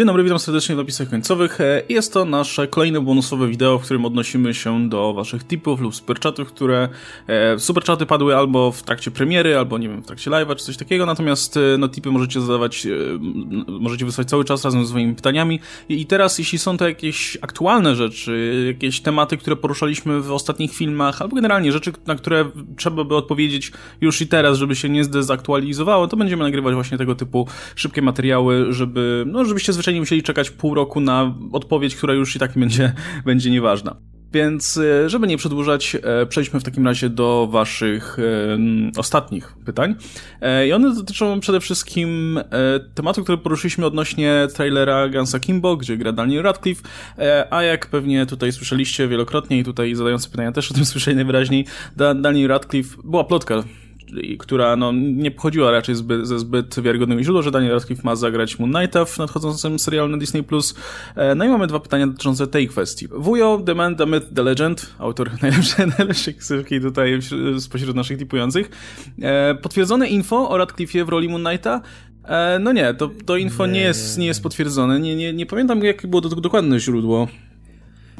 [0.00, 1.60] Dzień dobry, witam serdecznie w napisach końcowych.
[1.60, 5.94] E, jest to nasze kolejne bonusowe wideo, w którym odnosimy się do waszych tipów lub
[5.94, 6.88] superchatów, które
[7.26, 10.76] e, superchaty padły albo w trakcie premiery, albo nie wiem, w trakcie live'a czy coś
[10.76, 12.86] takiego, natomiast e, no tipy możecie zadawać,
[13.68, 17.96] możecie wysłać cały czas razem z swoimi pytaniami i teraz jeśli są to jakieś aktualne
[17.96, 23.16] rzeczy, jakieś tematy, które poruszaliśmy w ostatnich filmach, albo generalnie rzeczy, na które trzeba by
[23.16, 28.02] odpowiedzieć już i teraz, żeby się nie zdezaktualizowało, to będziemy nagrywać właśnie tego typu szybkie
[28.02, 32.58] materiały, żeby, no żebyście zwyczajnie musieli czekać pół roku na odpowiedź, która już i tak
[32.58, 32.92] będzie,
[33.24, 33.96] będzie nieważna.
[34.32, 38.22] Więc, e, żeby nie przedłużać, e, przejdźmy w takim razie do Waszych e,
[38.96, 39.94] ostatnich pytań.
[40.66, 42.40] I one dotyczą przede wszystkim
[42.94, 46.82] tematu, który poruszyliśmy odnośnie trailera Gansa Kimbo, gdzie gra Daniel Radcliffe,
[47.50, 51.66] a jak pewnie tutaj słyszeliście wielokrotnie i tutaj zadający pytania też o tym słyszeli najwyraźniej,
[51.96, 53.64] Daniel Radcliffe, była plotka
[54.38, 58.58] która no, nie pochodziła raczej zbyt, ze zbyt wiarygodnego źródła, że Daniel Radcliffe ma zagrać
[58.58, 60.44] Moon Knighta w nadchodzącym serialu na Disney+.
[61.16, 63.08] E, no i mamy dwa pytania dotyczące tej kwestii.
[63.12, 67.18] Wujo, The Man, The Myth, The Legend, autor najlepszej, najlepszej ksywki tutaj
[67.58, 68.70] spośród naszych tipujących.
[69.22, 71.80] E, potwierdzone info o Radcliffe'ie w roli Moon Knighta
[72.24, 75.00] e, no nie, to, to info nie, nie, jest, nie jest potwierdzone.
[75.00, 77.28] Nie, nie, nie pamiętam, jakie było dokładne źródło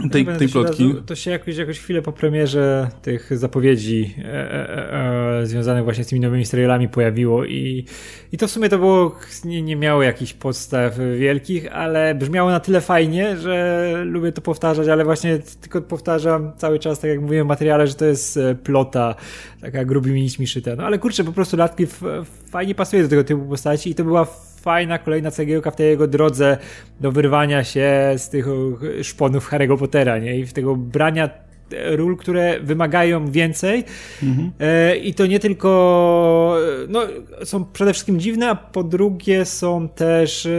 [0.09, 0.95] tej, tej plotki.
[1.07, 6.07] To się jakoś, jakoś chwilę po premierze tych zapowiedzi e, e, e, związanych właśnie z
[6.07, 7.85] tymi nowymi serialami pojawiło i,
[8.33, 12.61] i to w sumie to było, nie, nie miało jakichś podstaw wielkich, ale brzmiało na
[12.61, 17.47] tyle fajnie, że lubię to powtarzać, ale właśnie tylko powtarzam cały czas, tak jak mówiłem
[17.47, 19.15] w materiale, że to jest e, plota,
[19.61, 20.77] taka grubymi nićmi szyta.
[20.77, 21.87] No ale kurczę, po prostu Latki
[22.51, 24.25] fajnie pasuje do tego typu postaci i to była
[24.61, 26.59] fajna kolejna cegiełka w tej jego drodze
[27.01, 28.47] do wyrwania się z tych
[29.03, 30.39] szponów Harry'ego Pottera, nie?
[30.39, 31.31] I w tego brania
[31.91, 33.85] ról, które wymagają więcej
[34.23, 34.51] mhm.
[34.61, 37.03] E, i to nie tylko no,
[37.45, 40.51] są przede wszystkim dziwne, a po drugie są też e,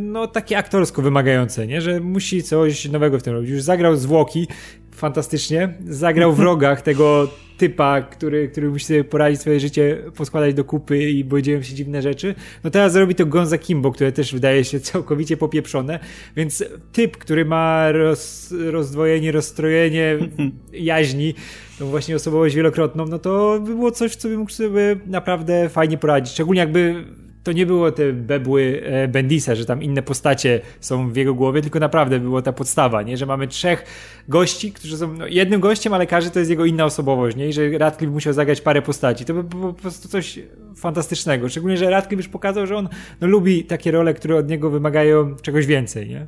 [0.00, 1.80] no, takie aktorsko wymagające, nie?
[1.80, 3.50] że musi coś nowego w tym robić.
[3.50, 4.46] Już zagrał zwłoki
[4.92, 10.64] fantastycznie, zagrał w rogach tego typa, który, który musi sobie poradzić swoje życie, poskładać do
[10.64, 12.34] kupy i bo dzieją się dziwne rzeczy.
[12.64, 16.00] No teraz zrobi to Gonza Kimbo, które też wydaje się całkowicie popieprzone,
[16.36, 20.18] więc typ, który ma roz, rozdwojenie, rozstrojenie
[20.72, 21.34] jaźni,
[21.78, 25.98] tą właśnie osobowość wielokrotną, no to by było coś, co by mógł sobie naprawdę fajnie
[25.98, 26.34] poradzić.
[26.34, 27.04] Szczególnie jakby
[27.48, 31.62] to nie było te bebły e, Bendisa, że tam inne postacie są w jego głowie,
[31.62, 33.16] tylko naprawdę było ta podstawa, nie?
[33.16, 33.84] że mamy trzech
[34.28, 37.48] gości, którzy są no, jednym gościem, ale każdy to jest jego inna osobowość nie?
[37.48, 39.24] i że Radcliffe musiał zagrać parę postaci.
[39.24, 40.38] To by było po prostu coś
[40.76, 41.48] fantastycznego.
[41.48, 42.88] Szczególnie, że Radcliffe już pokazał, że on
[43.20, 46.08] no, lubi takie role, które od niego wymagają czegoś więcej.
[46.08, 46.26] Nie?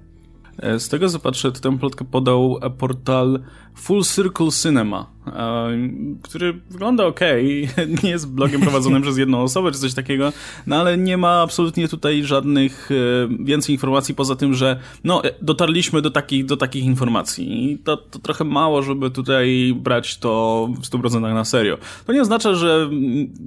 [0.62, 3.40] E, z tego co patrzę, tę plotkę podał portal
[3.74, 5.20] Full Circle Cinema
[6.22, 7.20] który wygląda ok,
[8.02, 10.32] nie jest blogiem prowadzonym przez jedną osobę czy coś takiego,
[10.66, 16.02] no ale nie ma absolutnie tutaj żadnych e, więcej informacji poza tym, że no dotarliśmy
[16.02, 20.90] do takich, do takich informacji i to, to trochę mało, żeby tutaj brać to w
[20.90, 21.78] 100% na serio.
[22.06, 22.90] To nie oznacza, że,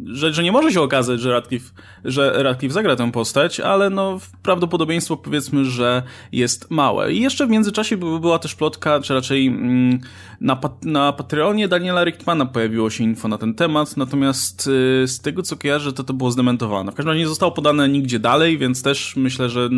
[0.06, 1.72] że, że nie może się okazać, że Radcliffe,
[2.06, 7.14] że Radcliffe zagra tę postać, ale no prawdopodobieństwo powiedzmy, że jest małe.
[7.14, 10.00] I jeszcze w międzyczasie była też plotka, czy raczej mm,
[10.42, 15.44] na, na Patreonie Daniela Richtmana pojawiło się info na ten temat, natomiast y, z tego
[15.44, 16.92] co kojarzę, to to było zdementowane.
[16.92, 19.70] W każdym razie nie zostało podane nigdzie dalej, więc też myślę, że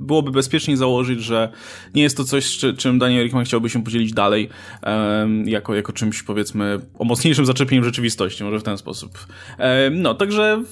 [0.00, 1.52] byłoby bezpieczniej założyć, że
[1.94, 4.48] nie jest to coś, czym Daniel Richtman chciałby się podzielić dalej,
[5.44, 9.18] jako, jako czymś powiedzmy o mocniejszym zaczepieniem rzeczywistości, może w ten sposób.
[9.90, 10.62] No, także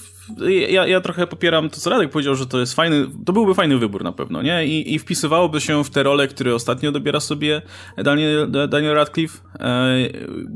[0.68, 3.78] ja, ja trochę popieram to, co Radek powiedział, że to jest fajny, to byłby fajny
[3.78, 4.66] wybór na pewno, nie?
[4.66, 7.62] I, i wpisywałoby się w te role, które ostatnio dobiera sobie
[7.96, 9.96] Daniel, Daniel Radcliffe, e,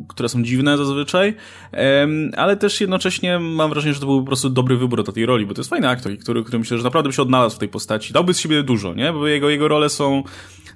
[0.09, 1.35] które są dziwne zazwyczaj,
[1.73, 5.27] e, ale też jednocześnie mam wrażenie, że to byłby po prostu dobry wybór do tej
[5.27, 7.59] roli, bo to jest fajny aktor, który, który myślę, że naprawdę by się odnalazł w
[7.59, 8.13] tej postaci.
[8.13, 9.13] Dałby z siebie dużo, nie?
[9.13, 10.23] Bo jego, jego role są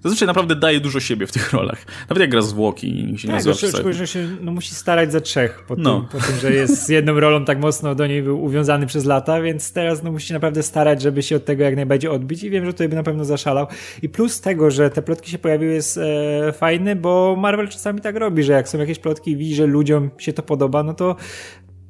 [0.04, 1.86] zazwyczaj naprawdę daje dużo siebie w tych rolach.
[2.08, 5.12] Nawet jak gra zwłoki i się tak, nie nazywa szczególnie, że się no, musi starać
[5.12, 6.00] za trzech po, no.
[6.00, 9.04] tym, po tym, że jest z jedną rolą tak mocno do niej był uwiązany przez
[9.04, 12.50] lata, więc teraz no, musi naprawdę starać, żeby się od tego jak najbardziej odbić i
[12.50, 13.66] wiem, że tutaj by na pewno zaszalał.
[14.02, 18.16] I plus tego, że te plotki się pojawiły jest e, fajny, bo Marvel czasami tak
[18.16, 21.16] robi, że jak są jakieś plotki i widzi, że ludziom się to podoba, no to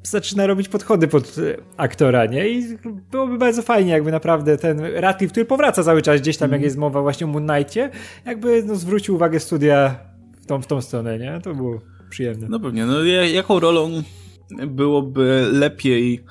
[0.05, 2.49] zaczyna robić podchody pod e, aktora, nie?
[2.49, 2.77] I
[3.11, 6.53] byłoby bardzo fajnie, jakby naprawdę ten Radcliffe, który powraca cały czas gdzieś tam, mm.
[6.53, 7.89] jak jest mowa właśnie o Moon Knightie,
[8.25, 9.99] jakby no, zwrócił uwagę studia
[10.41, 11.39] w tą, w tą stronę, nie?
[11.43, 12.47] To było przyjemne.
[12.49, 14.03] No pewnie, no jaką rolą
[14.67, 16.23] byłoby lepiej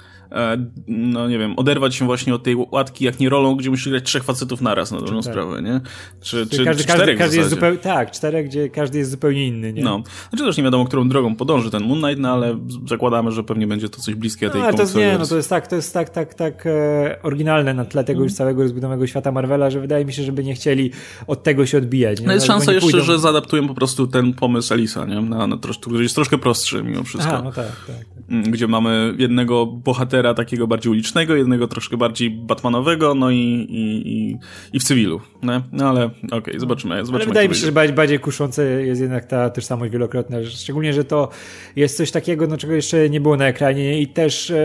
[0.88, 4.04] no nie wiem, oderwać się właśnie od tej łatki, jak nie rolą, gdzie musisz grać
[4.04, 5.32] trzech facetów naraz na dobrą tak.
[5.32, 5.80] sprawę, nie?
[6.20, 9.72] Czy, czy, każdy, czy czterech każdy jest zupełnie, Tak, czterech, gdzie każdy jest zupełnie inny,
[9.72, 9.82] nie?
[9.82, 13.44] No, znaczy też nie wiadomo, którą drogą podąży ten Moon Knight, no ale zakładamy, że
[13.44, 15.76] pewnie będzie to coś bliskie tej no, ale to nie, no to jest tak, to
[15.76, 18.24] jest tak, tak, tak e, oryginalne na tle tego mm.
[18.24, 20.90] już całego rozbudowanego świata Marvela, że wydaje mi się, żeby nie chcieli
[21.26, 22.20] od tego się odbijać.
[22.20, 22.26] Nie?
[22.26, 23.04] No jest szansa jeszcze, pójdą...
[23.04, 25.20] że zaadaptują po prostu ten pomysł Elisa, nie?
[25.20, 27.32] Na, na trosz, który jest troszkę prostszy mimo wszystko.
[27.32, 28.06] Aha, no tak, tak, tak.
[28.28, 34.08] Mm, gdzie mamy jednego bohatera takiego bardziej ulicznego, jednego troszkę bardziej batmanowego, no i, i,
[34.12, 34.36] i,
[34.72, 35.20] i w cywilu.
[35.42, 35.60] Nie?
[35.72, 36.94] No ale okej, okay, zobaczymy.
[36.94, 41.04] zobaczymy ale wydaje mi się, że bardziej, kuszące jest jednak ta tożsamość wielokrotna, szczególnie, że
[41.04, 41.28] to
[41.76, 44.56] jest coś takiego, no czego jeszcze nie było na ekranie i też e,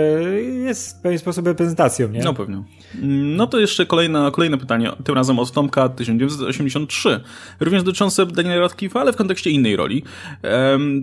[0.41, 2.19] jest w pewien sposób reprezentacją, nie?
[2.19, 2.63] No pewnie.
[3.37, 7.19] No to jeszcze kolejne, kolejne pytanie, tym razem od Tomka 1983,
[7.59, 10.03] również dotyczące Daniela Radcliffe'a, ale w kontekście innej roli.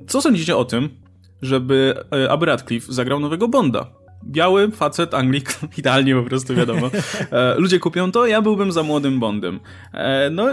[0.07, 0.89] Co sądzicie o tym,
[1.43, 3.87] żeby e, aby Radcliffe zagrał nowego Bonda?
[4.27, 6.91] Biały facet, Anglik, idealnie po prostu wiadomo.
[7.33, 9.61] E, ludzie kupią to, ja byłbym za młodym Bondem.
[9.93, 10.47] E, no,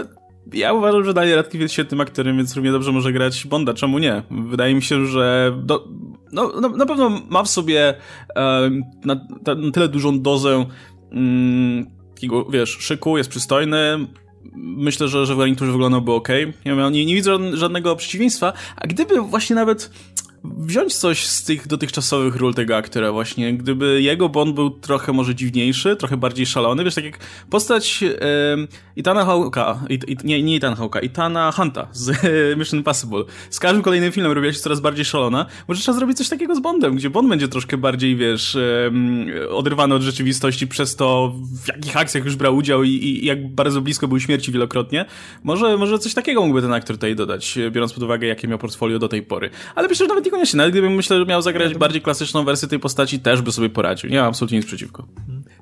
[0.52, 3.98] ja uważam, że Daniel Radcliffe jest świetnym aktorem, więc równie dobrze może grać Bonda, czemu
[3.98, 4.22] nie?
[4.30, 5.88] Wydaje mi się, że do,
[6.32, 7.94] no, no, na pewno ma w sobie
[8.36, 8.70] e,
[9.04, 9.14] na,
[9.46, 10.66] na, tyle dużą dozę
[11.12, 14.06] mm, takiego, wiesz, szyku, jest przystojny,
[14.54, 16.28] myślę, że, że w garniturze wyglądałby ok.
[16.66, 19.90] Nie, nie, nie widzę żadnego przeciwieństwa, a gdyby właśnie nawet
[20.44, 25.34] wziąć coś z tych dotychczasowych ról tego aktora właśnie, gdyby jego Bond był trochę może
[25.34, 27.18] dziwniejszy, trochę bardziej szalony, wiesz, tak jak
[27.50, 28.16] postać e,
[28.96, 32.12] Itana Hawka, it, it, nie, nie Itana Hawka, Itana Hunta z
[32.58, 33.24] Mission Impossible.
[33.50, 35.46] Z każdym kolejnym filmem robiła się coraz bardziej szalona.
[35.68, 38.90] Może trzeba zrobić coś takiego z Bondem, gdzie Bond będzie troszkę bardziej, wiesz, e,
[39.50, 43.80] oderwany od rzeczywistości przez to, w jakich akcjach już brał udział i, i, jak bardzo
[43.80, 45.04] blisko był śmierci wielokrotnie.
[45.42, 48.98] Może, może coś takiego mógłby ten aktor tutaj dodać, biorąc pod uwagę, jakie miał portfolio
[48.98, 49.50] do tej pory.
[49.74, 50.56] Ale że nawet niekoniecznie.
[50.56, 54.10] Nawet gdybym myślę, że miał zagrać bardziej klasyczną wersję tej postaci, też by sobie poradził.
[54.10, 55.06] Nie mam absolutnie nic przeciwko.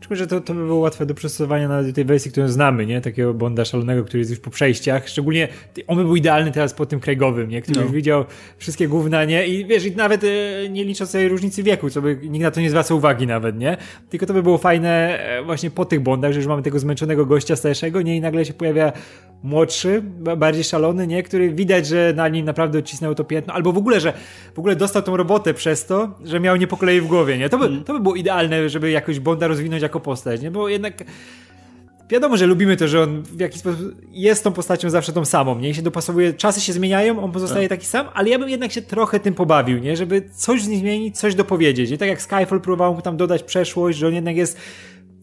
[0.01, 3.01] Tylko, że to, to by było łatwe do przystosowania na tej wersji, którą znamy, nie?
[3.01, 5.09] Takiego Bonda szalonego, który jest już po przejściach.
[5.09, 5.49] Szczególnie
[5.87, 7.63] on by był idealny teraz po tym Craigowym, nie?
[7.63, 7.83] Który no.
[7.83, 8.25] już widział
[8.59, 9.47] wszystkie gówna, nie?
[9.47, 10.29] I wiesz, i nawet e,
[10.69, 13.77] nie licząc sobie różnicy wieku, co by nikt na to nie zwraca uwagi nawet, nie?
[14.11, 17.27] Tylko to by było fajne e, właśnie po tych Bondach, że już mamy tego zmęczonego
[17.27, 18.17] gościa starszego, nie?
[18.17, 18.93] I nagle się pojawia
[19.43, 20.03] młodszy,
[20.37, 21.23] bardziej szalony, nie?
[21.23, 24.13] Który widać, że na nim naprawdę odcisnęło to piętno, albo w ogóle, że
[24.55, 27.49] w ogóle dostał tą robotę przez to, że miał nie po kolei w głowie, nie?
[27.49, 27.85] To by, mm.
[27.85, 30.51] to by było idealne, żeby jakoś Bonda rozwinąć jako postać, nie?
[30.51, 31.05] Bo jednak
[32.11, 33.81] wiadomo, że lubimy to, że on w jakiś sposób
[34.11, 35.71] jest tą postacią zawsze tą samą, nie?
[35.71, 37.79] I się dopasowuje, czasy się zmieniają, on pozostaje tak.
[37.79, 39.97] taki sam, ale ja bym jednak się trochę tym pobawił, nie?
[39.97, 41.91] Żeby coś z nim zmienić, coś dopowiedzieć.
[41.91, 44.59] I tak jak Skyfall próbował mu tam dodać przeszłość, że on jednak jest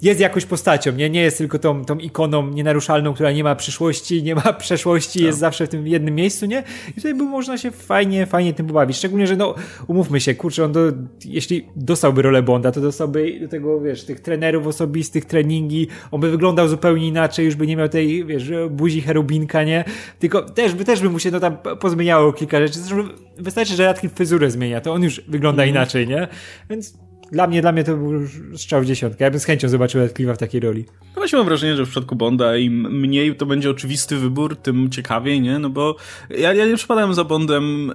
[0.02, 4.24] jest jakąś postacią, nie, nie jest tylko tą, tą ikoną nienaruszalną, która nie ma przyszłości,
[4.24, 5.40] nie ma przeszłości, jest tak.
[5.40, 6.64] zawsze w tym jednym miejscu, nie?
[6.90, 8.98] I tutaj by można się fajnie, fajnie tym pobawić.
[8.98, 9.56] Szczególnie, że no,
[9.88, 10.80] umówmy się, kurczę, on do,
[11.26, 16.32] jeśli dostałby rolę Bonda, to dostałby do tego, wiesz, tych trenerów osobistych, treningi, on by
[16.32, 19.84] wyglądał zupełnie inaczej, już by nie miał tej, wiesz, buzi cherubinka, nie?
[20.20, 22.80] Tylko też by, też by mu się no tam pozmieniało kilka rzeczy.
[22.80, 25.76] Zresztą wystarczy, że Radcliffe fryzurę zmienia, to on już wygląda mm.
[25.76, 26.28] inaczej, nie?
[26.70, 29.24] Więc dla mnie, dla mnie to był strzał w dziesiątkę.
[29.24, 30.86] Ja bym z chęcią zobaczył Radcliffe'a w takiej roli.
[31.02, 34.90] No właśnie mam wrażenie, że w przypadku Bonda im mniej to będzie oczywisty wybór, tym
[34.90, 35.60] ciekawiej, nie?
[35.60, 35.96] No bo
[36.30, 37.92] ja, ja nie przypadałem za Bondem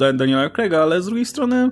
[0.00, 1.70] e, Daniela Craiga, ale z drugiej strony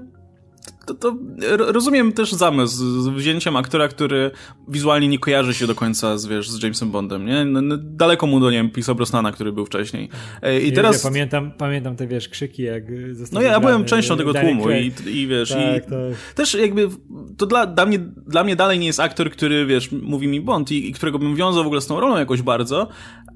[0.87, 1.17] to, to
[1.57, 4.31] rozumiem też zamysł z wzięciem aktora, który
[4.69, 7.45] wizualnie nie kojarzy się do końca z, wiesz, z Jamesem Bondem, nie?
[7.45, 10.09] No, daleko mu do, nie wiem, Pisa Brosnana, który był wcześniej.
[10.43, 11.03] E, I teraz...
[11.03, 12.85] Pamiętam, pamiętam te, wiesz, krzyki, jak
[13.33, 16.35] No ja, ja byłem częścią tego tłumu i, i wiesz, tak, i tak.
[16.35, 16.89] też jakby
[17.37, 20.73] to dla, dla, mnie, dla mnie dalej nie jest aktor, który, wiesz, mówi mi Bond
[20.73, 22.89] i, i którego bym wiązał w ogóle z tą rolą jakoś bardzo,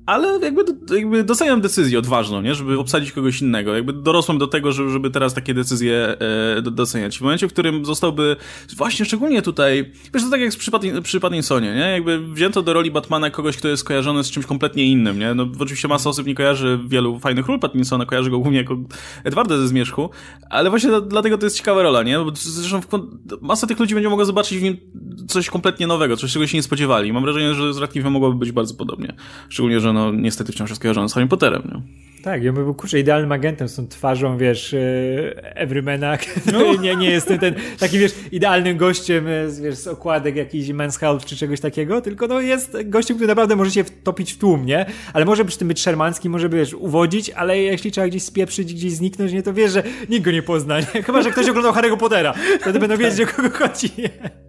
[0.07, 0.65] ale jakby,
[0.97, 2.55] jakby doceniam decyzję odważną, nie?
[2.55, 3.75] Żeby obsadzić kogoś innego.
[3.75, 6.17] Jakby dorosłem do tego, żeby, żeby teraz takie decyzje
[6.57, 7.19] e, doceniać.
[7.19, 8.37] W momencie, w którym zostałby,
[8.77, 10.71] właśnie szczególnie tutaj, wiesz, to tak jak przy,
[11.03, 11.91] przy Pattinsonie, nie?
[11.91, 15.35] Jakby wzięto do roli Batmana kogoś, kto jest kojarzony z czymś kompletnie innym, nie?
[15.35, 18.77] No oczywiście masa osób nie kojarzy wielu fajnych ról Pattinsona, kojarzy go głównie jako
[19.25, 20.11] Edwarda ze Zmierzchu,
[20.51, 22.19] ale właśnie dlatego to jest ciekawa rola, nie?
[22.19, 22.81] Bo zresztą
[23.41, 24.77] masa tych ludzi będzie mogła zobaczyć w nim
[25.29, 27.13] coś kompletnie nowego, coś, czego się nie spodziewali.
[27.13, 29.15] Mam wrażenie, że z Radcliffe'em mogłoby być bardzo podobnie.
[29.49, 32.01] Szczególnie, że no niestety wciąż jest kojarzony z Harry Potterem, nie?
[32.23, 36.19] Tak, ja bym był kurczę idealnym agentem z tą twarzą, wiesz, e, Everymana.
[36.53, 36.75] No.
[36.75, 40.99] nie, nie jest ten, taki, wiesz, idealnym gościem e, z, wiesz, z okładek jakiś Men's
[40.99, 44.67] Health czy czegoś takiego, tylko no jest gościem, który naprawdę może się wtopić w tłum,
[44.67, 44.87] nie?
[45.13, 48.93] Ale może przy tym być szermancki, może, wiesz, uwodzić, ale jeśli trzeba gdzieś spieprzyć, gdzieś
[48.93, 51.03] zniknąć, nie, to wiesz, że nikt go nie pozna, nie?
[51.03, 52.35] Chyba, że ktoś oglądał Harry'ego Pottera.
[52.61, 54.40] Wtedy będą wiedzieć, o kogo chodzi, nie?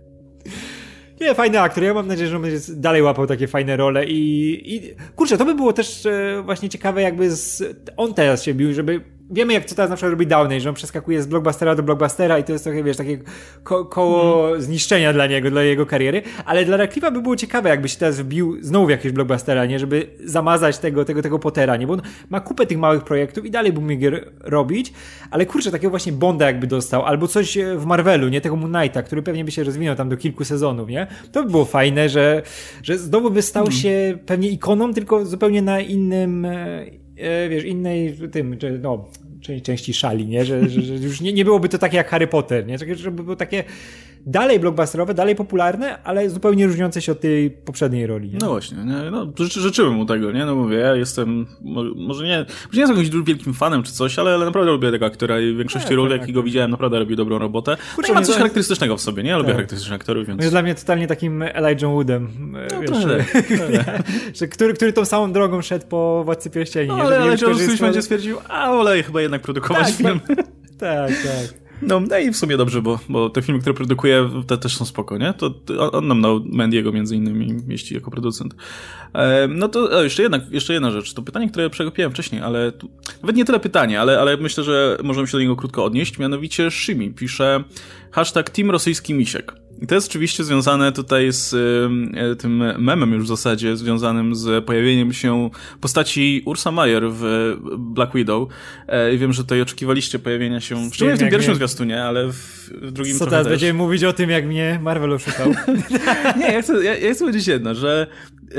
[1.21, 1.83] Nie, fajny aktor.
[1.83, 5.45] Ja mam nadzieję, że on będzie dalej łapał takie fajne role i, i kurczę, to
[5.45, 7.63] by było też e, właśnie ciekawe, jakby z,
[7.97, 9.01] on teraz się bił, żeby
[9.31, 12.39] wiemy jak co teraz na przykład robi Downey, że on przeskakuje z blockbustera do blockbustera
[12.39, 13.17] i to jest trochę, wiesz, takie
[13.63, 14.61] ko koło hmm.
[14.61, 18.19] zniszczenia dla niego, dla jego kariery, ale dla Radcliffe'a by było ciekawe, jakby się teraz
[18.19, 22.01] wbił znowu w jakiegoś blockbustera, nie, żeby zamazać tego, tego, tego Pottera, nie, bo on
[22.29, 24.93] ma kupę tych małych projektów i dalej by mógł robić,
[25.31, 29.03] ale kurczę, takiego właśnie Bonda jakby dostał, albo coś w Marvelu, nie, tego Moon Knighta,
[29.03, 32.41] który pewnie by się rozwinął tam do kilku sezonów, nie, to by było fajne, że,
[32.83, 33.81] że znowu by stał hmm.
[33.81, 37.00] się pewnie ikoną, tylko zupełnie na innym e, e,
[37.49, 39.09] wiesz, innej, tym, no,
[39.63, 40.45] części szali, nie?
[40.45, 42.77] Że, że, że już nie, nie byłoby to takie jak Harry Potter, nie?
[42.95, 43.63] Żeby było takie
[44.25, 48.29] dalej blockbusterowe, dalej popularne, ale zupełnie różniące się od tej poprzedniej roli.
[48.29, 48.37] Nie?
[48.41, 49.11] No właśnie, nie?
[49.11, 50.45] No, ży życzyłem mu tego, nie?
[50.45, 54.33] No mówię, ja jestem, może nie, może nie jestem jakimś wielkim fanem czy coś, ale,
[54.33, 56.45] ale naprawdę lubię tego aktora i w większości tak, ról, tak, jakiego tak.
[56.45, 57.77] widziałem, naprawdę robi dobrą robotę.
[57.95, 59.29] Kurczę, no ma coś charakterystycznego w sobie, nie?
[59.29, 59.55] Ja lubię tak.
[59.55, 60.41] charakterystycznych aktorów, więc...
[60.41, 63.25] Jest dla mnie totalnie takim Elijah Woodem, no, wiesz, że,
[64.39, 66.87] że, który, który tą samą drogą szedł po Władcy Pierścieni.
[66.87, 70.19] No, ale Elijah Wood będzie stwierdził, a wolę chyba jednak produkować tak, film.
[70.79, 71.60] Tak, tak.
[71.81, 74.85] No, no i w sumie dobrze, bo, bo te filmy, które produkuje, te też są
[74.85, 75.33] spoko, nie?
[75.33, 78.55] To, to on nam dał Mendiego między innymi mieści jako producent.
[79.13, 81.13] E, no to o, jeszcze, jedna, jeszcze jedna rzecz.
[81.13, 82.89] To pytanie, które przegapiłem wcześniej, ale tu,
[83.21, 86.19] nawet nie tyle pytanie, ale, ale myślę, że możemy się do niego krótko odnieść.
[86.19, 87.63] Mianowicie Shimi pisze
[88.11, 89.53] hashtag Team Rosyjski Misiek.
[89.81, 94.65] I to jest oczywiście związane tutaj z y, tym memem już w zasadzie, związanym z
[94.65, 95.49] pojawieniem się
[95.81, 98.49] postaci Ursa Mayer w Black Widow.
[98.87, 101.55] E, I wiem, że tutaj oczekiwaliście pojawienia się, szczególnie w tym pierwszym mnie...
[101.55, 103.51] zwiastunie, ale w drugim Co teraz, też.
[103.51, 105.53] będziemy mówić o tym, jak mnie Marvel oszukał?
[106.39, 108.07] Nie, ja chcę, ja, ja chcę powiedzieć jedno, że
[108.51, 108.55] y,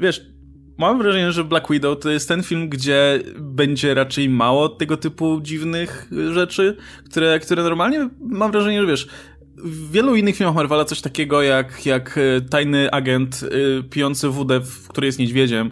[0.00, 0.36] wiesz,
[0.78, 5.40] Mam wrażenie, że Black Widow to jest ten film, gdzie będzie raczej mało tego typu
[5.40, 6.76] dziwnych rzeczy,
[7.10, 9.08] które, które normalnie mam wrażenie, że wiesz,
[9.56, 14.60] w wielu innych filmach Marvela coś takiego jak, jak e, tajny agent y, pijący wódę,
[14.88, 15.70] który jest niedźwiedziem,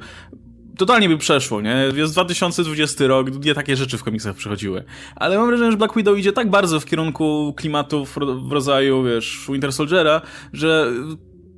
[0.77, 1.77] totalnie by przeszło, nie?
[1.95, 4.85] Jest 2020 rok, nie takie rzeczy w komiksach przychodziły.
[5.17, 8.17] Ale mam wrażenie, że Black Widow idzie tak bardzo w kierunku klimatów
[8.49, 10.21] w rodzaju, wiesz, Winter Soldiera,
[10.53, 10.93] że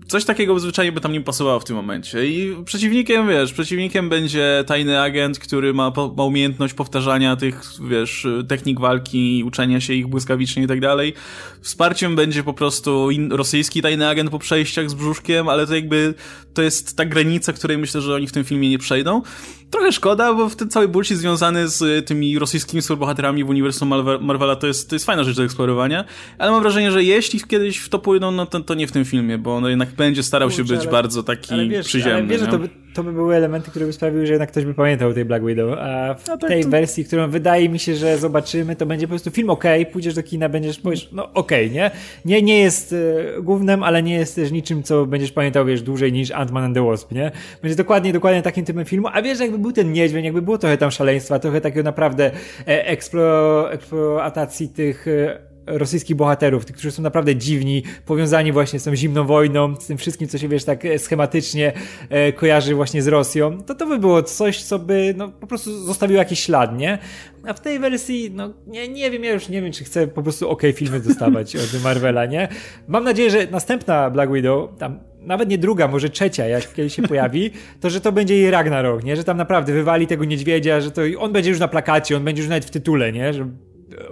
[0.08, 2.26] coś takiego zwyczajnie by tam nie pasowało w tym momencie.
[2.26, 8.80] I przeciwnikiem, wiesz, przeciwnikiem będzie tajny agent, który ma, ma umiejętność powtarzania tych, wiesz, technik
[8.80, 11.14] walki, uczenia się ich błyskawicznie i tak dalej.
[11.60, 16.14] Wsparciem będzie po prostu rosyjski tajny agent po przejściach z brzuszkiem, ale to jakby,
[16.54, 19.22] to jest ta granica, której myślę, że oni w tym filmie nie przejdą.
[19.70, 23.88] Trochę szkoda, bo w ten cały bullshit związany z tymi rosyjskimi superbohaterami w uniwersum
[24.20, 26.04] Marvela to jest, to jest fajna rzecz do eksplorowania,
[26.38, 29.04] ale mam wrażenie, że jeśli kiedyś w to pójdą, no to, to nie w tym
[29.04, 32.12] filmie, bo on jednak będzie starał Kurczę, się być ale, bardzo taki ale wiesz, przyziemny.
[32.12, 35.24] Ale wiesz, to by, były elementy, które by sprawiły, że jednak ktoś by pamiętał tej
[35.24, 36.70] Black Widow, a w no tak, tej to...
[36.70, 40.22] wersji, którą wydaje mi się, że zobaczymy, to będzie po prostu film ok, pójdziesz do
[40.22, 41.90] kina, będziesz, powiesz, no ok, nie?
[42.24, 46.12] Nie, nie jest y, głównym, ale nie jest też niczym, co będziesz pamiętał, wiesz, dłużej
[46.12, 47.30] niż Ant-Man and the Wasp, nie?
[47.62, 50.78] Będzie dokładnie, dokładnie takim typem filmu, a wiesz, jakby był ten niedźwiedź, jakby było trochę
[50.78, 52.30] tam szaleństwa, trochę takiego naprawdę
[52.66, 58.84] e, eksplo, eksploatacji tych e, rosyjskich bohaterów, tych, którzy są naprawdę dziwni, powiązani właśnie z
[58.84, 61.72] tą zimną wojną, z tym wszystkim, co się wiesz tak e, schematycznie
[62.10, 65.84] e, kojarzy właśnie z Rosją, to to by było coś, co by no, po prostu
[65.84, 66.98] zostawiło jakiś ślad, nie?
[67.46, 70.22] A w tej wersji, no nie, nie wiem, ja już nie wiem, czy chcę po
[70.22, 72.48] prostu ok filmy dostawać od Marvela, nie?
[72.88, 77.02] Mam nadzieję, że następna Black Widow, tam nawet nie druga, może trzecia, jak kiedyś się
[77.02, 79.16] pojawi, to że to będzie jej Ragnarok, nie?
[79.16, 82.42] Że tam naprawdę wywali tego niedźwiedzia, że to on będzie już na plakacie, on będzie
[82.42, 83.32] już nawet w tytule, nie?
[83.32, 83.48] Że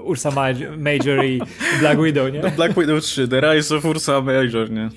[0.04, 0.30] Ursa
[0.78, 1.40] Major i
[1.80, 2.40] Black Widow, nie?
[2.40, 4.88] No, Black Widow 3, The Rise of Ursa Major, nie?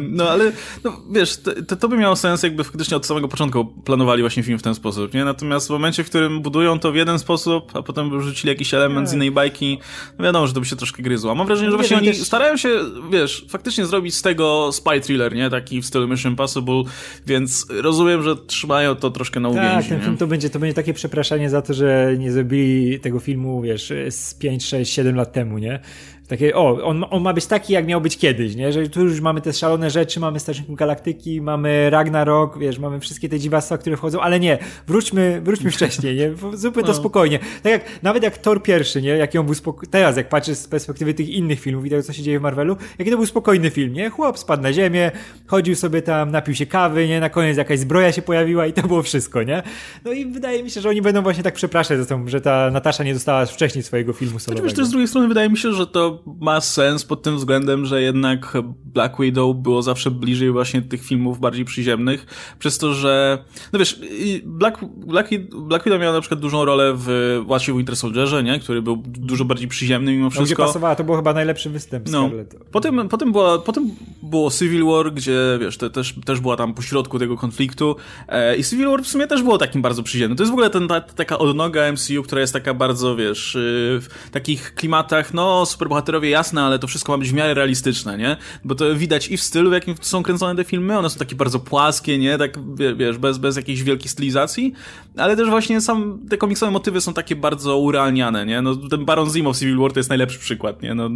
[0.00, 0.52] No ale,
[0.84, 1.36] no, wiesz,
[1.68, 4.74] to, to by miało sens, jakby faktycznie od samego początku planowali właśnie film w ten
[4.74, 5.24] sposób, nie?
[5.24, 9.10] Natomiast w momencie, w którym budują to w jeden sposób, a potem wrzucili jakiś element
[9.10, 9.78] z innej bajki,
[10.18, 11.34] no wiadomo, że to by się troszkę gryzło.
[11.34, 12.22] Mam wrażenie, że właśnie oni też...
[12.22, 12.68] starają się,
[13.10, 15.50] wiesz, faktycznie zrobić z tego spy thriller, nie?
[15.50, 16.82] Taki w stylu Mission Impossible,
[17.26, 20.04] więc rozumiem, że trzymają to troszkę na uwięzi, Tak, ten nie?
[20.04, 23.92] film to będzie, to będzie takie przepraszanie za to, że nie zrobili tego filmu, wiesz,
[24.10, 25.80] z 5, 6, 7 lat temu, nie?
[26.28, 28.72] Takie, o, on, on ma być taki, jak miał być kiedyś, nie?
[28.72, 33.28] Że tu już mamy te szalone rzeczy, mamy Strażników Galaktyki, mamy Ragnarok, wiesz, mamy wszystkie
[33.28, 36.56] te dziwactwa, które wchodzą, ale nie, wróćmy, wróćmy wcześniej, nie?
[36.56, 36.94] Zróbmy to no.
[36.94, 37.38] spokojnie.
[37.38, 39.08] Tak jak, nawet jak Thor pierwszy, nie?
[39.08, 42.12] Jaki on był spokojny, teraz jak patrzysz z perspektywy tych innych filmów i tego, co
[42.12, 44.10] się dzieje w Marvelu, jaki to był spokojny film, nie?
[44.10, 45.10] Chłop spadł na ziemię,
[45.46, 47.20] chodził sobie tam, napił się kawy, nie?
[47.20, 49.62] Na koniec jakaś zbroja się pojawiła i to było wszystko, nie?
[50.04, 52.70] No i wydaje mi się, że oni będą właśnie tak przepraszać za to, że ta
[52.70, 54.66] Natasza nie dostała wcześniej swojego filmu solowego.
[54.66, 58.02] Oczywiście z drugiej strony wydaje mi się, że to ma sens pod tym względem, że
[58.02, 62.26] jednak Black Widow było zawsze bliżej właśnie tych filmów bardziej przyziemnych,
[62.58, 64.00] przez to, że, no wiesz,
[64.44, 68.60] Black, Black, Black Widow miała na przykład dużą rolę w właśnie Winter Soldierze, nie?
[68.60, 70.62] Który był dużo bardziej przyziemny mimo wszystko.
[70.62, 72.30] No, gdzie pasowała, to był chyba najlepszy występ no.
[72.72, 73.90] Potem, potem, była, potem
[74.22, 77.96] było Civil War, gdzie, wiesz, to też, też była tam pośrodku tego konfliktu
[78.28, 80.36] e, i Civil War w sumie też było takim bardzo przyziemnym.
[80.36, 84.00] To jest w ogóle ten, ta, taka odnoga MCU, która jest taka bardzo, wiesz, y,
[84.02, 85.66] w takich klimatach, no,
[86.02, 88.36] superbohaterowie jasne, ale to wszystko ma być w miarę realistyczne, nie?
[88.64, 91.36] Bo to widać i w stylu, w jakim są kręcone te filmy, one są takie
[91.36, 92.38] bardzo płaskie, nie?
[92.38, 92.58] Tak,
[92.96, 94.72] wiesz, bez, bez jakiejś wielkiej stylizacji,
[95.16, 98.62] ale też właśnie sam, te komiksowe motywy są takie bardzo urealniane, nie?
[98.62, 100.94] No, ten Baron Zemo w Civil War to jest najlepszy przykład, nie?
[100.94, 101.10] No,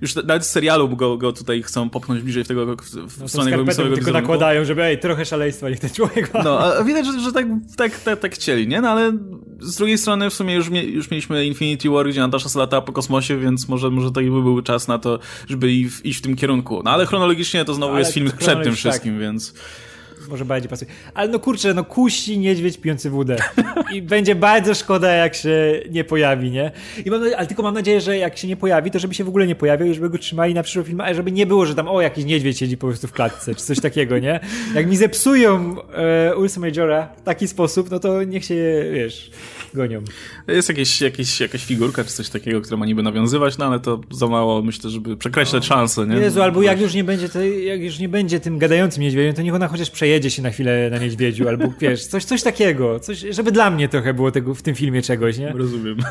[0.00, 3.52] już nawet z serialu go, go tutaj chcą popchnąć bliżej w tego, w no stronę
[3.52, 6.42] komiksowego tylko nakładają, żeby ej, trochę szaleństwa niech ten człowiek ma.
[6.42, 8.80] No, a widać, że, że tak, tak, tak, tak chcieli, nie?
[8.80, 9.12] No, ale
[9.60, 13.38] z drugiej strony w sumie już, już mieliśmy Infinity War, gdzie Natasza lata po kosmosie,
[13.38, 15.18] więc może, może to by był czas na to,
[15.48, 16.82] żeby iść w tym kierunku.
[16.84, 19.20] No ale chronologicznie to znowu ale jest film przed tym wszystkim, tak.
[19.20, 19.54] więc
[20.28, 20.90] może bardziej pasuje.
[21.14, 23.36] Ale no kurczę, no kusi niedźwiedź pijący wódę.
[23.94, 26.70] I będzie bardzo szkoda, jak się nie pojawi, nie?
[27.04, 29.28] I mam, ale tylko mam nadzieję, że jak się nie pojawi, to żeby się w
[29.28, 31.88] ogóle nie pojawił, żeby go trzymali na przyszły film, ale żeby nie było, że tam
[31.88, 34.40] o, jakiś niedźwiedź siedzi po prostu w klatce, czy coś takiego, nie?
[34.74, 39.30] Jak mi zepsują e, Ursa Majora w taki sposób, no to niech się, wiesz,
[39.74, 40.02] gonią.
[40.48, 44.00] Jest jakieś, jakieś, jakaś figurka, czy coś takiego, która ma niby nawiązywać, no ale to
[44.10, 45.76] za mało, myślę, żeby przekreślać no.
[45.76, 46.16] szanse, nie?
[46.16, 47.28] Jezu, albo jak już nie będzie,
[47.64, 50.90] jak już nie będzie tym gadającym niedźwiedziem, to niech ona chociaż przejedzie się na chwilę
[50.90, 54.62] na niedźwiedziu, albo wiesz, coś, coś takiego, coś, żeby dla mnie trochę było tego, w
[54.62, 55.52] tym filmie czegoś, nie?
[55.52, 55.96] Rozumiem.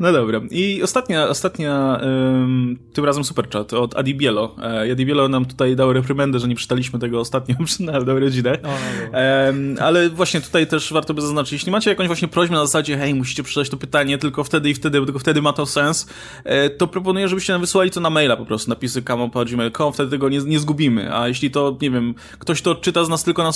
[0.00, 0.40] No dobra.
[0.50, 4.56] I ostatnia, ostatnia um, tym razem superchat od Adi Bielo.
[4.62, 8.58] E, Adi Bielo nam tutaj dał reprymendę, że nie przeczytaliśmy tego ostatnio na dał rodzinę.
[8.62, 12.55] No, no, um, ale właśnie tutaj też warto by zaznaczyć, jeśli macie jakąś właśnie prośbę
[12.56, 15.66] na zasadzie, hej, musicie przeczytać to pytanie tylko wtedy i wtedy, tylko wtedy ma to
[15.66, 16.08] sens,
[16.44, 20.28] e, to proponuję, żebyście nam wysłali to na maila po prostu, napisy kamo.gmail.com, wtedy tego
[20.28, 21.14] nie, nie zgubimy.
[21.14, 23.50] A jeśli to, nie wiem, ktoś to czyta z nas tylko na,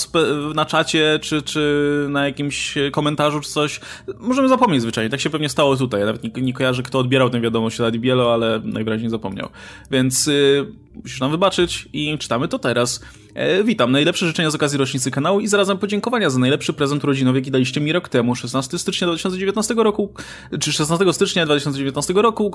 [0.55, 3.79] na czacie, czy, czy na jakimś komentarzu, czy coś,
[4.19, 5.09] możemy zapomnieć zwyczajnie.
[5.09, 6.05] Tak się pewnie stało tutaj.
[6.05, 7.93] Nawet nie, nie kojarzę, kto odbierał tę wiadomość od
[8.33, 9.49] ale najwyraźniej zapomniał.
[9.91, 10.71] Więc yy,
[11.03, 13.01] musisz nam wybaczyć i czytamy to teraz.
[13.33, 17.39] E, witam, najlepsze życzenia z okazji rocznicy kanału i zarazem podziękowania za najlepszy prezent urodzinowy,
[17.39, 20.13] jaki daliście mi rok temu, 16 stycznia 2019 roku,
[20.59, 22.53] czy 16 stycznia 2019 roku,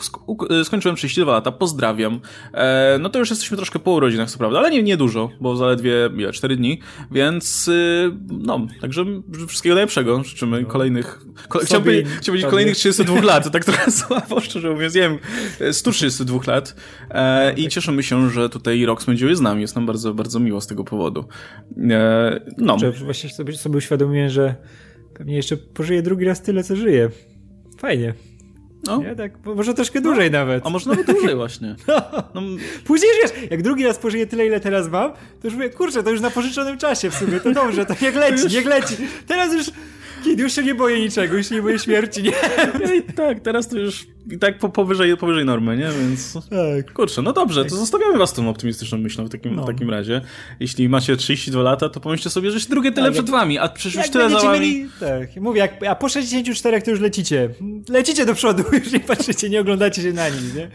[0.50, 2.20] e, skończyłem 32 lata, pozdrawiam.
[2.54, 5.56] E, no to już jesteśmy troszkę po urodzinach, co prawda, ale nie, nie dużo, bo
[5.56, 9.04] zaledwie ile, 4 dni, więc y, no, także
[9.48, 10.68] wszystkiego najlepszego, życzymy no.
[10.68, 15.18] kolejnych, ko chciałbym, powiedzieć kolejnych 32 lat, tak trochę słabo, szczerze mówiąc, nie wiem,
[15.72, 16.76] 132 lat.
[17.10, 20.60] E, i cieszymy się, że tutaj rok spędziłeś z nami, jest nam bardzo, bardzo miło
[20.60, 21.24] z tego powodu.
[21.90, 22.72] E, no.
[22.72, 24.54] Kurczę, właśnie sobie, sobie uświadomiłem, że
[25.14, 27.10] pewnie jeszcze pożyję drugi raz tyle, co żyję.
[27.78, 28.14] Fajnie.
[28.86, 28.98] No.
[28.98, 30.10] Nie, tak, może troszkę no.
[30.10, 30.66] dłużej nawet.
[30.66, 31.76] A może nawet dłużej właśnie.
[31.88, 32.02] No.
[32.34, 32.42] No.
[32.84, 36.10] Później wiesz, jak drugi raz pożyję tyle, ile teraz mam, to już mówię, kurczę, to
[36.10, 38.94] już na pożyczonym czasie w sumie, to dobrze, to niech leci, niech leci.
[39.26, 39.70] Teraz już,
[40.24, 42.32] kiedy już się nie boję niczego, już nie boję śmierci, nie?
[43.16, 45.88] tak, teraz to już i tak po, powyżej, powyżej normy, nie?
[46.00, 46.32] Więc.
[46.32, 46.92] Tak.
[46.92, 49.62] Kurczę, no dobrze, to zostawiamy was tą optymistyczną myślą w takim, no.
[49.62, 50.20] w takim razie.
[50.60, 53.94] Jeśli macie 32 lata, to pomyślcie sobie, że drugie tyle tak, przed wami, a przecież
[53.94, 54.60] już tyle za wami.
[54.60, 57.48] Mieli, tak, mówię, jak, a po 64 to już lecicie.
[57.88, 60.70] Lecicie do przodu, już nie patrzycie, nie oglądacie się na nim, nie?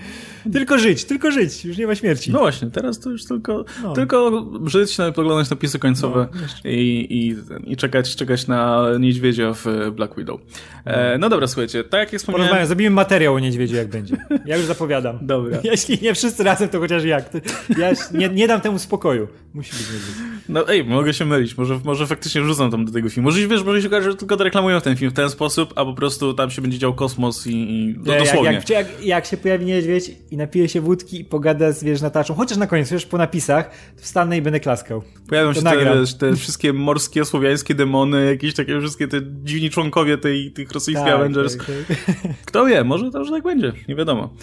[0.54, 2.32] Tylko żyć, tylko żyć, już nie ma śmierci.
[2.32, 3.94] No właśnie, teraz to już tylko, no.
[3.94, 9.66] tylko żyć, nawet oglądać napisy końcowe no, i, i, i czekać, czekać na niedźwiedzia w
[9.92, 10.42] Black Widow.
[10.86, 12.48] E, no dobra, słuchajcie, tak jak wspomniałem...
[12.48, 14.18] Porozmawiam, zrobimy materiał o niedźwiedziu, jak będzie.
[14.46, 15.18] Ja już zapowiadam.
[15.28, 15.58] Dobra.
[15.72, 17.30] Jeśli nie wszyscy razem, to chociaż jak.
[17.78, 19.28] Ja nie, nie dam temu spokoju.
[19.54, 20.16] Musi być niedźwiedź.
[20.50, 21.58] No ej, mogę się mylić.
[21.58, 23.30] Może, może faktycznie wrzucam tam do tego filmu.
[23.30, 25.94] Może wiesz, może się okaże, że tylko reklamują ten film w ten sposób, a po
[25.94, 28.54] prostu tam się będzie dział kosmos i, i no, dosłownie.
[28.54, 32.02] Jak, jak, jak, jak, się pojawi niedźwiedź i napije się wódki i pogada z, wiesz,
[32.02, 35.04] Nataczą, chociaż na koniec, wiesz, po napisach, wstanę i będę klaskał.
[35.30, 40.52] Pojawią się te, te wszystkie morskie, słowiańskie demony, jakieś takie wszystkie te dziwni członkowie tej,
[40.52, 41.58] tych rosyjskich tak, Avengers.
[41.58, 41.98] Tak, tak.
[42.46, 44.34] Kto wie, może to już tak będzie, nie wiadomo.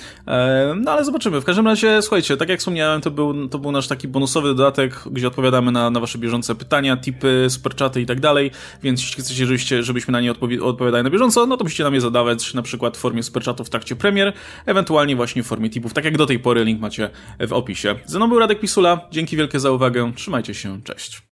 [0.76, 1.40] No ale zobaczymy.
[1.40, 4.94] W każdym razie, słuchajcie, tak jak wspomniałem, to był, to był nasz taki bonusowy dodatek,
[5.10, 8.50] gdzie odpowiadamy na, na wasze bieżące pytania, tipy, superchaty i tak dalej,
[8.82, 11.94] więc jeśli chcecie, żebyście, żebyśmy na nie odpowi- odpowiadali na bieżąco, no to musicie nam
[11.94, 14.32] je zadawać na przykład w formie superchatów w trakcie premier,
[14.66, 17.10] ewentualnie właśnie w formie tak jak do tej pory, link macie
[17.48, 17.94] w opisie.
[18.06, 21.22] Ze mną był Radek Pisula, dzięki wielkie za uwagę, trzymajcie się, cześć.